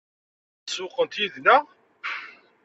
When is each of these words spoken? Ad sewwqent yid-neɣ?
Ad 0.61 0.67
sewwqent 0.69 1.19
yid-neɣ? 1.19 1.63